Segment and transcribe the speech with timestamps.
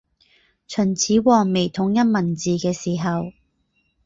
[0.65, 3.33] 秦始皇未統一文字嘅時候